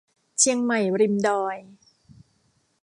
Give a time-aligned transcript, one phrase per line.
[0.39, 1.55] เชียงใหม่ริมดอย